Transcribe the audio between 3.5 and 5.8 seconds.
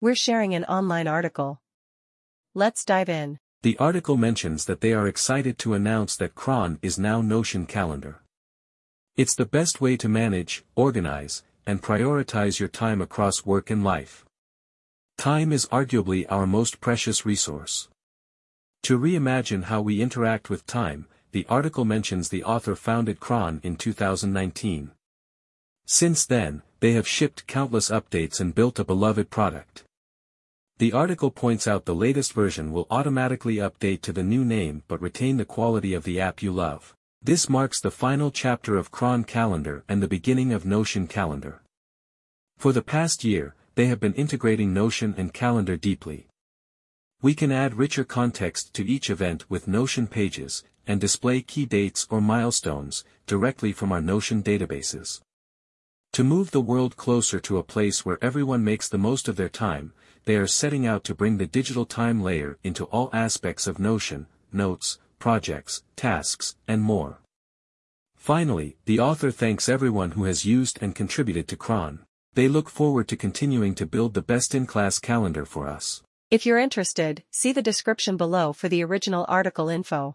The article mentions that they are excited to